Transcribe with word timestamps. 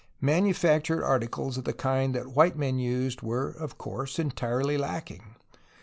Manufactured 0.19 1.03
articles 1.05 1.59
of 1.59 1.63
the 1.63 1.73
kind 1.73 2.15
that 2.15 2.31
white 2.31 2.57
men 2.57 2.79
used 2.79 3.21
were, 3.21 3.49
of 3.51 3.77
course, 3.77 4.17
entirely 4.17 4.75
lacking. 4.75 5.35